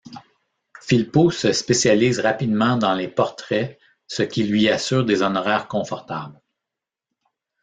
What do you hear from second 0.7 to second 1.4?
Philpot